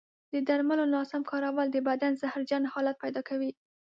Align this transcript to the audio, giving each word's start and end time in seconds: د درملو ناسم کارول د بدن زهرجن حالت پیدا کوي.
د 0.33 0.35
درملو 0.47 0.85
ناسم 0.95 1.21
کارول 1.31 1.67
د 1.71 1.77
بدن 1.87 2.11
زهرجن 2.21 2.63
حالت 2.73 2.95
پیدا 3.03 3.21
کوي. 3.29 3.51